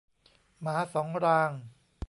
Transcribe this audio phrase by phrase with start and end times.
[0.61, 1.51] หมาสองราง